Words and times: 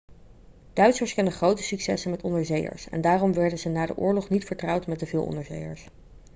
duitsers 0.73 1.13
kenden 1.13 1.33
grote 1.33 1.63
successen 1.63 2.11
met 2.11 2.23
onderzeeërs 2.23 2.89
en 2.89 3.01
daarom 3.01 3.33
worden 3.33 3.59
ze 3.59 3.69
na 3.69 3.85
de 3.85 3.97
oorlog 3.97 4.29
niet 4.29 4.45
vertrouwd 4.45 4.87
met 4.87 4.97
te 4.99 5.05
veel 5.05 5.23
onderzeeërs 5.23 5.87